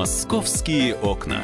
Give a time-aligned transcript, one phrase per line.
[0.00, 1.42] Московские окна.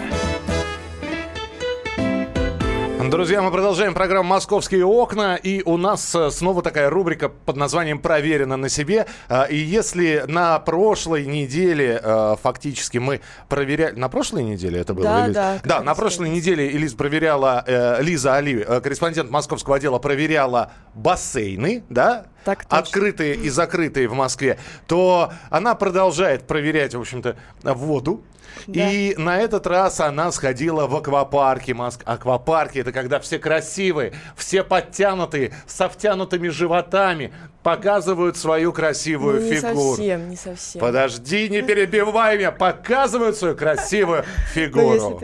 [3.11, 7.99] Друзья, мы продолжаем программу «Московские окна», и у нас э, снова такая рубрика под названием
[7.99, 9.07] «Проверено на себе».
[9.29, 13.95] А, И если на прошлой неделе э, фактически мы проверяли...
[13.95, 15.05] На прошлой неделе это было?
[15.05, 15.35] Да, Элиз?
[15.35, 20.73] да, Да, на прошлой неделе Элиз проверяла, э, Лиза Али, э, корреспондент московского отдела, проверяла
[20.95, 22.27] бассейны, да?
[22.45, 22.79] Так точно.
[22.79, 28.25] открытые и закрытые в Москве, то она продолжает проверять, в общем-то, воду.
[28.67, 28.91] Да.
[28.91, 31.75] И на этот раз она сходила в аквапарке.
[31.75, 32.03] Моск...
[32.05, 37.33] Аквапарки это когда все красивые, все подтянутые, со втянутыми животами
[37.63, 39.91] показывают свою красивую Ну, не фигуру.
[39.97, 40.81] совсем, не совсем.
[40.81, 45.21] Подожди, не перебивай меня, показывают свою красивую фигуру.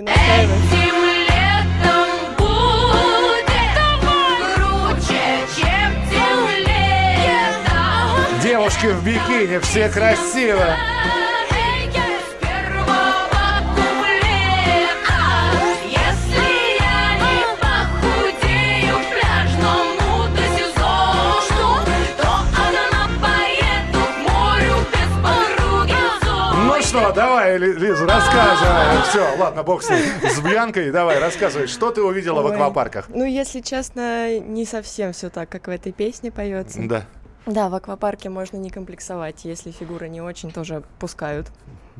[8.43, 10.75] Девушки в бикини, все красиво.
[26.93, 29.03] Что, давай, Ли- Лиза, рассказывай.
[29.09, 32.53] Все, ладно, бог с Бьянкой, давай, рассказывай, что ты увидела в Ой.
[32.53, 33.07] аквапарках?
[33.09, 36.81] Ну, если честно, не совсем все так, как в этой песне поется.
[36.85, 37.05] Да.
[37.47, 39.45] Да, в аквапарке можно не комплексовать.
[39.47, 41.49] Если фигура не очень, тоже пускают.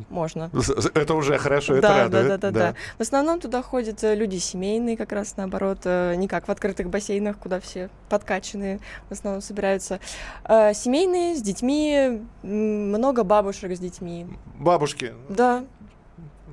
[0.09, 0.51] Можно.
[0.95, 2.27] Это уже хорошо, это да, радует.
[2.29, 2.75] да, да, да, да.
[2.99, 6.89] В основном туда ходят э, люди семейные, как раз наоборот, э, не как в открытых
[6.89, 10.01] бассейнах, куда все подкачанные в основном собираются.
[10.45, 14.27] Э, Семейные, с детьми, много бабушек с детьми.
[14.59, 15.65] Бабушки, Да,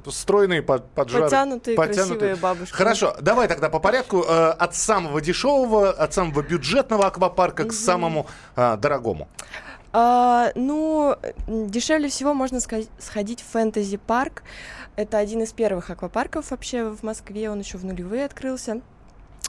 [0.07, 1.25] стройные, под, поджарые.
[1.25, 2.17] подтянутые, подтянутые.
[2.17, 2.73] красивые бабушки.
[2.73, 4.23] Хорошо, давай тогда по порядку.
[4.27, 9.27] э, От самого дешевого, от самого бюджетного аквапарка к самому э, дорогому.
[9.91, 11.15] А, ну,
[11.47, 14.43] дешевле всего можно сходить в фэнтези парк.
[14.95, 17.49] Это один из первых аквапарков вообще в Москве.
[17.49, 18.81] Он еще в нулевые открылся.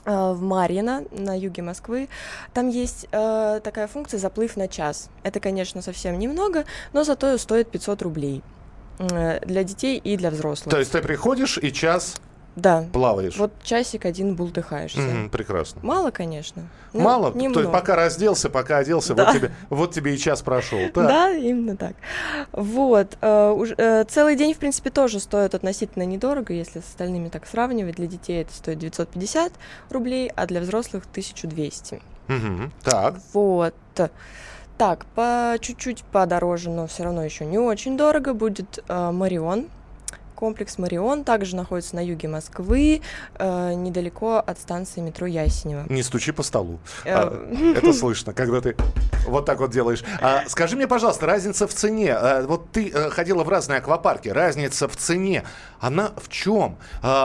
[0.05, 2.09] а, В Марьино, на юге Москвы.
[2.53, 5.09] Там есть э, такая функция заплыв на час.
[5.23, 8.41] Это, конечно, совсем немного, но зато стоит 500 рублей
[8.97, 10.71] э, для детей и для взрослых.
[10.71, 12.15] То есть ты приходишь и час
[12.55, 12.85] Да.
[12.91, 13.37] плаваешь.
[13.37, 14.99] Вот часик один бултыхаешься.
[14.99, 15.79] Мгм, прекрасно.
[15.83, 16.63] Мало, конечно.
[16.91, 17.61] но Мало, то немного.
[17.61, 19.25] есть пока разделся, пока оделся, Да.
[19.25, 20.79] вот, тебе, вот тебе и час прошел.
[20.93, 21.07] Так.
[21.07, 21.93] Да, именно так.
[22.51, 23.17] Вот.
[23.21, 27.47] э, уж- э, целый день, в принципе, тоже стоит относительно недорого, если с остальными так
[27.47, 27.95] сравнивать.
[27.95, 29.53] Для детей это стоит 950
[29.89, 32.01] рублей, а для взрослых 1200.
[32.27, 33.15] Мгм, Так.
[33.33, 33.73] Вот.
[34.77, 39.67] Так, по чуть-чуть подороже, но все равно еще не очень дорого будет э, Марион.
[40.41, 43.03] Комплекс Марион также находится на юге Москвы,
[43.37, 45.85] э, недалеко от станции метро Ясенева.
[45.87, 46.79] Не стучи по столу.
[47.05, 48.75] Э, А, Это слышно, когда ты
[49.27, 50.03] вот так вот делаешь.
[50.19, 52.15] А, скажи мне, пожалуйста, разница в цене.
[52.15, 54.29] А, вот ты э, ходила в разные аквапарки.
[54.29, 55.43] Разница в цене,
[55.79, 56.75] она в чем?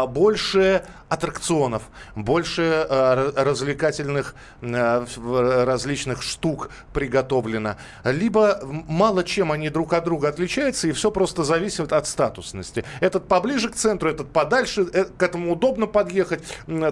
[0.08, 1.84] Больше аттракционов,
[2.16, 7.76] больше ра- развлекательных различных штук приготовлено.
[8.04, 12.84] Либо мало чем они друг от друга отличаются, и все просто зависит от статусности.
[13.06, 16.42] Этот поближе к центру, этот подальше, э, к этому удобно подъехать,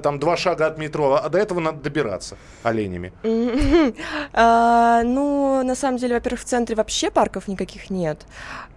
[0.03, 3.13] там два шага от метро, а до этого надо добираться оленями.
[4.33, 8.27] А, Ну, на самом деле, во-первых, в центре вообще парков никаких нет.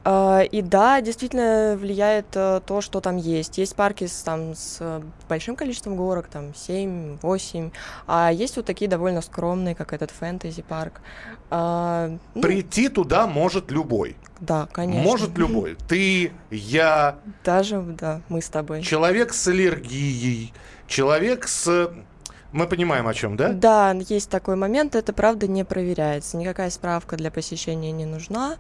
[0.09, 3.57] А, И да, действительно влияет э, то, что там есть.
[3.57, 7.71] Есть парки с, там, с э, большим количеством горок, там 7, 8,
[8.07, 11.01] а есть вот такие довольно скромные, как этот фэнтези-парк.
[11.49, 14.15] А, ну, Прийти туда может любой.
[14.39, 15.03] Да, конечно.
[15.03, 15.75] Может любой.
[15.89, 18.83] Ты, я, Даже, да, мы с тобой.
[18.83, 20.53] человек с аллергией,
[20.87, 21.91] человек с...
[22.53, 23.49] Мы понимаем, о чем, да?
[23.49, 26.37] Да, есть такой момент, это правда не проверяется.
[26.37, 28.55] Никакая справка для посещения не нужна.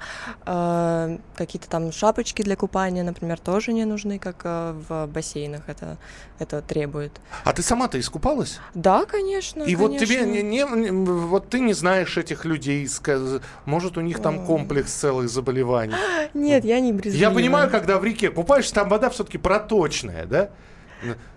[0.45, 5.97] Э, Какие-то там шапочки для купания, например, тоже не нужны, как э, в бассейнах это,
[6.39, 7.21] это требует.
[7.45, 8.59] А ты сама-то искупалась?
[8.73, 9.63] Да, конечно.
[9.63, 10.47] И вот тебе конечно.
[10.47, 12.87] не, не- вот ты не знаешь этих людей,
[13.65, 14.45] может у них там Ой.
[14.45, 15.95] комплекс целых заболеваний.
[16.33, 17.29] Нет, я не брезгливая.
[17.29, 20.49] Я понимаю, когда в реке купаешься, там вода все-таки проточная, да?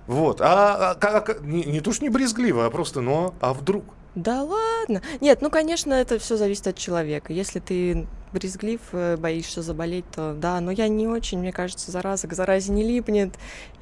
[0.07, 3.85] Вот, а, а как- не, не то, что не брезгливо, а просто, ну, а вдруг?
[4.15, 5.03] Да ладно.
[5.21, 7.33] Нет, ну, конечно, это все зависит от человека.
[7.33, 12.27] Если ты брезглив, э, боишься заболеть, то да, но я не очень, мне кажется, зараза
[12.27, 13.35] к заразе не липнет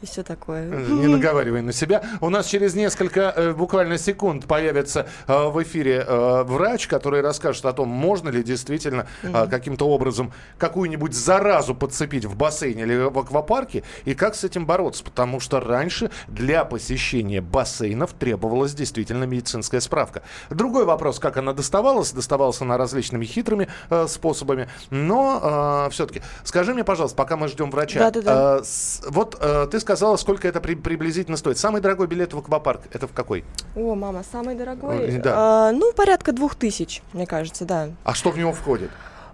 [0.02, 0.66] и все такое.
[0.66, 2.02] Не наговаривай на себя.
[2.20, 7.64] У нас через несколько э, буквально секунд появится э, в эфире э, врач, который расскажет
[7.64, 13.18] о том, можно ли действительно э, каким-то образом какую-нибудь заразу подцепить в бассейне или в
[13.18, 15.02] аквапарке, и как с этим бороться.
[15.02, 20.22] Потому что раньше для посещения бассейнов требовалась действительно медицинская справка.
[20.50, 22.12] Другой вопрос, как она доставалась.
[22.12, 24.37] Доставалась она различными хитрыми э, способами.
[24.38, 24.68] Способами.
[24.90, 27.98] Но все-таки, скажи мне, пожалуйста, пока мы ждем врача.
[27.98, 28.58] Да-да-да.
[28.60, 31.58] э, с- вот э, ты сказала, сколько это при- приблизительно стоит.
[31.58, 33.44] Самый дорогой билет в аквапарк, это в какой?
[33.76, 34.98] О, мама, самый дорогой?
[34.98, 35.34] Э, да.
[35.36, 37.88] А, ну, порядка двух тысяч, мне кажется, да.
[38.04, 38.90] А что в него входит?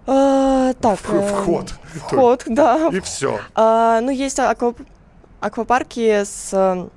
[0.07, 0.99] А, так.
[1.09, 1.73] Э, вход.
[1.95, 2.89] Вход, да.
[2.91, 3.39] И все.
[3.53, 4.75] А, ну, есть аква-
[5.39, 6.87] аквапарки с э,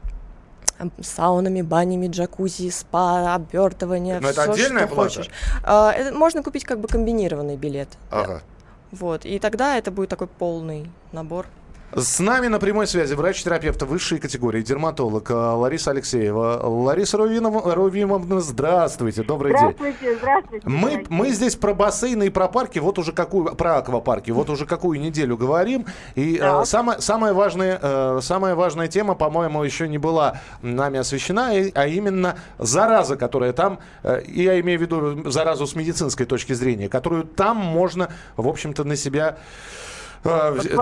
[1.02, 4.20] саунами, банями, джакузи, спа, обертывание.
[4.20, 5.10] Но это всё, отдельная что плата?
[5.10, 5.30] хочешь.
[5.64, 7.88] А, это можно купить как бы комбинированный билет.
[8.10, 8.42] Ага.
[8.90, 9.24] Вот.
[9.24, 11.46] И тогда это будет такой полный набор.
[11.94, 16.60] С нами на прямой связи врач-терапевт высшей категории, дерматолог э, Лариса Алексеева.
[16.62, 19.74] Лариса Рувинов- Рувимовна, здравствуйте, добрый день.
[19.74, 20.68] Здравствуйте, здравствуйте.
[20.68, 24.66] Мы, мы здесь про бассейны и про парки, вот уже какую, про аквапарки, вот уже
[24.66, 25.86] какую неделю говорим.
[26.14, 26.66] И э, Так.
[26.66, 31.86] самая, самая, важная, э, самая важная тема, по-моему, еще не была нами освещена, и- а
[31.86, 36.90] именно зараза, которая там, э, и я имею в виду заразу с медицинской точки зрения,
[36.90, 39.40] которую там можно, в общем-то, на себя э,
[40.24, 40.74] навле-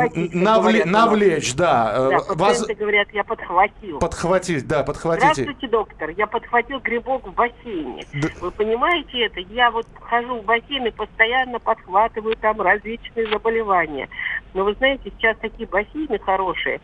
[0.55, 1.05] говорят у нас.
[1.07, 1.93] навлечь, да.
[1.97, 3.99] э, Да, вас- говорят, я подхватил.
[3.99, 5.33] подхватить, да, подхватите.
[5.33, 6.11] Здравствуйте, доктор.
[6.11, 8.05] Я подхватил грибок в бассейне.
[8.15, 8.29] Да.
[8.41, 9.41] Вы понимаете это?
[9.41, 14.09] Я вот хожу в бассейн и постоянно подхватываю там различные заболевания.
[14.55, 16.81] Но вы знаете, сейчас такие бассейны хорошие.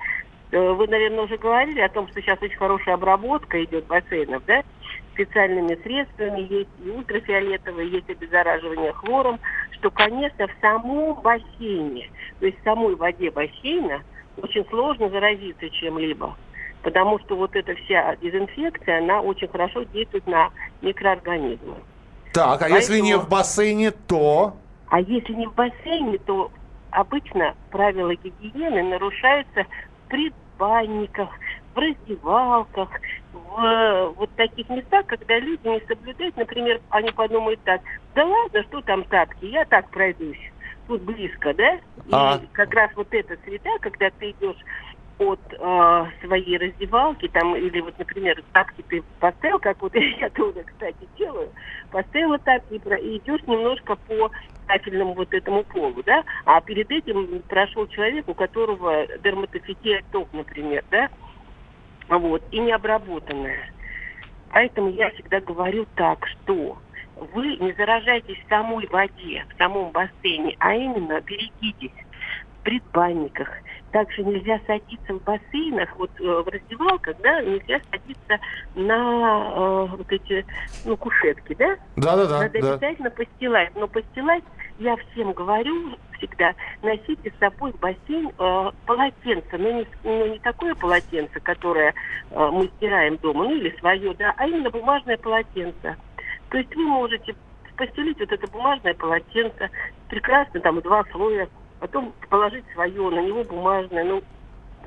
[0.50, 4.62] Э, Вы, наверное, уже говорили о том, что сейчас очень хорошая обработка идет бассейнов, да?
[5.14, 9.40] Специальными средствами, есть и ультрафиолетовые, есть обеззараживание хлором,
[9.82, 12.08] что, конечно, в самом бассейне,
[12.38, 14.00] то есть в самой воде бассейна
[14.36, 16.36] очень сложно заразиться чем-либо.
[16.82, 20.50] Потому что вот эта вся дезинфекция, она очень хорошо действует на
[20.82, 21.74] микроорганизмы.
[22.32, 24.54] Так, а если не Поэтому- в бассейне, то...
[24.88, 26.52] А если не в бассейне, то
[26.90, 31.28] обычно правила гигиены нарушаются в предбанниках,
[31.74, 32.88] в раздевалках,
[33.32, 37.80] в э, вот таких местах, когда люди не соблюдают, например, они подумают так,
[38.14, 40.40] да ладно, что там тапки, я так пройдусь,
[40.86, 41.76] тут близко, да?
[41.76, 42.40] И А.
[42.52, 44.60] как раз вот эта среда, когда ты идешь
[45.18, 50.64] от э, своей раздевалки, там, или вот, например, тапки ты поставил, как вот я тоже,
[50.64, 51.52] кстати, делаю,
[51.90, 54.30] поставила тапки и идешь немножко по
[54.66, 60.82] кафельному вот этому полу, да, а перед этим прошел человек, у которого дерматофития топ, например,
[60.90, 61.08] да,
[62.18, 63.72] вот, и необработанная.
[64.50, 66.78] Поэтому я всегда говорю так, что
[67.16, 71.92] вы не заражайтесь в самой воде, в самом бассейне, а именно берегитесь
[72.58, 73.48] в предбанниках.
[73.92, 78.38] Также нельзя садиться в бассейнах, вот э, в раздевалках, да, нельзя садиться
[78.74, 80.46] на э, вот эти,
[80.84, 81.76] ну, кушетки, да?
[81.96, 82.40] Да-да-да.
[82.40, 82.72] Надо да.
[82.74, 83.70] обязательно постилать.
[83.74, 84.44] Но постилать,
[84.78, 89.58] я всем говорю всегда, носите с собой в бассейн э, полотенце.
[89.58, 91.94] Но не, ну, не такое полотенце, которое
[92.30, 95.96] э, мы стираем дома, ну или свое, да, а именно бумажное полотенце.
[96.50, 97.34] То есть вы можете
[97.76, 99.70] постелить вот это бумажное полотенце,
[100.08, 101.48] прекрасно, там два слоя,
[101.80, 104.22] потом положить свое, на него бумажное, ну,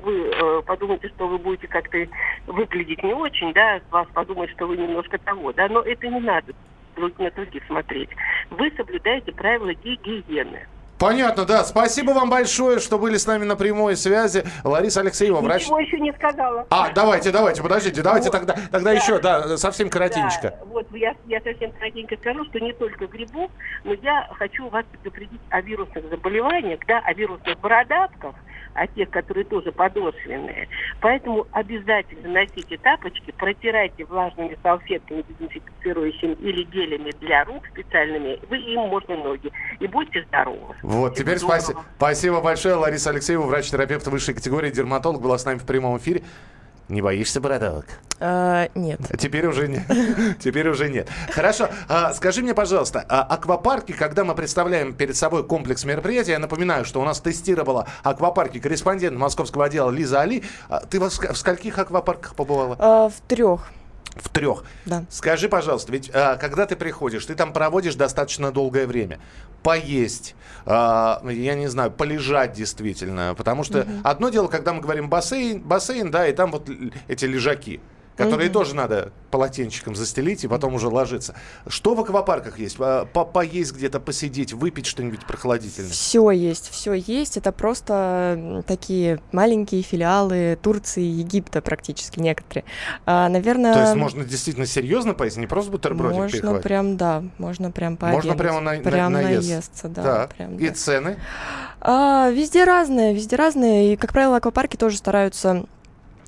[0.02, 1.98] вы э, подумаете, что вы будете как-то
[2.46, 6.52] выглядеть не очень, да, вас подумают, что вы немножко того, да, но это не надо
[6.96, 8.08] на других смотреть.
[8.50, 10.66] Вы соблюдаете правила гигиены.
[10.98, 11.64] Понятно, да.
[11.64, 14.44] Спасибо вам большое, что были с нами на прямой связи.
[14.64, 15.62] Лариса Алексеева, врач...
[15.64, 16.66] Ничего еще не сказала.
[16.70, 18.38] А, давайте, давайте, подождите, давайте Вот.
[18.38, 18.92] тогда, тогда Да.
[18.92, 20.26] еще, да, совсем коротенько.
[20.42, 23.50] Да, вот я, я совсем коротенько скажу, что не только грибов,
[23.84, 28.34] но я хочу вас предупредить о вирусных заболеваниях, да, о вирусных бородавках,
[28.76, 30.68] о тех, которые тоже подошвенные.
[31.00, 38.80] Поэтому обязательно носите тапочки, протирайте влажными салфетками дезинфицирующими или гелями для рук специальными, вы им
[38.88, 39.50] можно ноги.
[39.80, 40.74] И будьте здоровы.
[40.82, 41.58] Вот, Это теперь здорово.
[41.58, 42.74] спаси- спасибо большое.
[42.74, 46.22] Лариса Алексеева, врач-терапевт высшей категории, дерматолог, была с нами в прямом эфире.
[46.88, 47.86] Не боишься бородавок?
[48.20, 49.00] А, нет.
[49.18, 49.82] Теперь уже нет.
[50.38, 51.08] Теперь уже нет.
[51.30, 51.68] Хорошо.
[51.88, 56.84] А, скажи мне, пожалуйста, а аквапарки, когда мы представляем перед собой комплекс мероприятий, я напоминаю,
[56.84, 60.44] что у нас тестировала аквапарки корреспондент московского отдела Лиза Али.
[60.68, 62.76] А, Ты во в скольких аквапарках побывала?
[62.78, 63.68] А, в трех,
[64.16, 64.64] В трех.
[64.86, 65.04] да.
[65.10, 69.20] Скажи, пожалуйста, ведь а, когда ты приходишь, ты там проводишь достаточно долгое время.
[69.62, 73.34] Поесть, а, я не знаю, полежать действительно.
[73.36, 76.70] Потому что одно дело, когда мы говорим бассейн, бассейн, да, и там вот
[77.08, 77.80] эти лежаки,
[78.16, 81.34] которые тоже надо полотенчиком застелить и потом уже ложиться.
[81.66, 82.76] Что в аквапарках есть?
[82.78, 85.90] А, по- Поесть где-то, посидеть, выпить что-нибудь прохладительное?
[85.90, 87.36] Все есть, все есть.
[87.36, 92.64] Это просто такие маленькие филиалы Турции, Египта практически некоторые.
[93.04, 96.62] А, наверное, То есть можно действительно серьезно поесть, не просто бутербродик можно перехватить?
[96.62, 98.38] прям, да, можно прям Можно пообедать.
[98.38, 99.50] прямо на- на- прям наесться.
[99.50, 100.02] наесться, да.
[100.02, 100.74] Так, прям, и да.
[100.74, 101.16] цены?
[101.80, 103.92] А, везде разные, везде разные.
[103.92, 105.66] И, как правило, аквапарки тоже стараются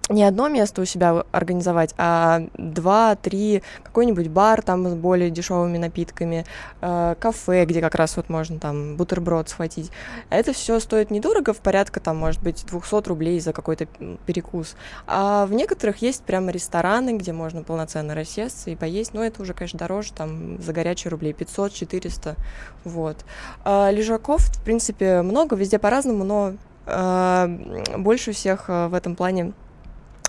[0.08, 6.46] не одно место у себя организовать, а два-три, какой-нибудь бар там с более дешевыми напитками,
[6.80, 9.90] э, кафе, где как раз вот можно там бутерброд схватить.
[10.30, 13.86] Это все стоит недорого, в порядка там, может быть, 200 рублей за какой-то
[14.26, 14.76] перекус.
[15.06, 19.52] А в некоторых есть прямо рестораны, где можно полноценно рассесться и поесть, но это уже,
[19.52, 22.36] конечно, дороже, там за горячие рублей 500-400,
[22.84, 23.16] вот.
[23.64, 26.54] А лежаков, в принципе, много, везде по-разному, но
[26.86, 29.52] э, больше всех э, в этом плане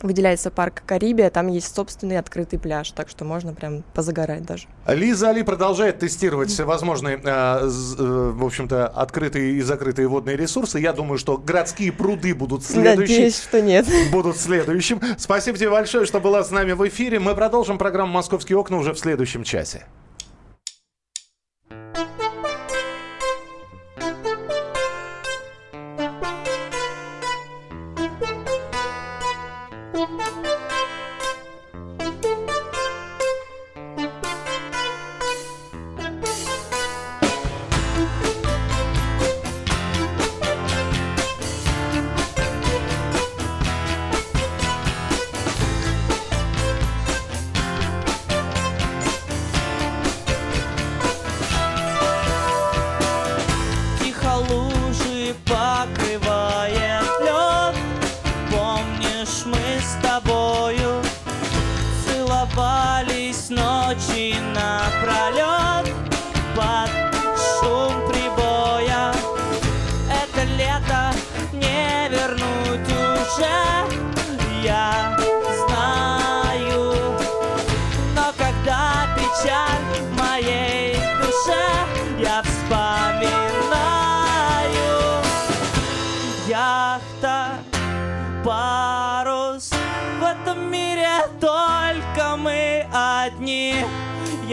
[0.01, 4.67] выделяется парк Карибия, там есть собственный открытый пляж, так что можно прям позагорать даже.
[4.87, 10.79] Лиза Али продолжает тестировать всевозможные, э, э, в общем-то, открытые и закрытые водные ресурсы.
[10.79, 13.17] Я думаю, что городские пруды будут следующие.
[13.17, 13.85] Надеюсь, что нет.
[14.11, 15.01] Будут следующим.
[15.17, 17.19] Спасибо тебе большое, что была с нами в эфире.
[17.19, 19.85] Мы продолжим программу «Московские окна» уже в следующем часе.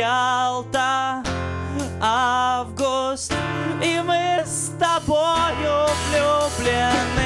[0.06, 1.20] Ялта,
[2.00, 3.32] август
[3.82, 7.25] И мы с тобою влюблены